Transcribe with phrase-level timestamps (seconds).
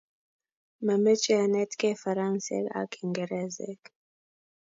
[0.85, 3.81] Mameche anetgei Faransek ak Kingeresek